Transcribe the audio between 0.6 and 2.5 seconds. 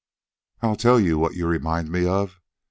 "I'll tell you what you remind me of.